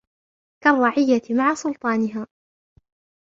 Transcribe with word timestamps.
كَالرَّعِيَّةِ 0.63 1.21
مَعَ 1.29 1.53
سُلْطَانِهَا 1.55 2.27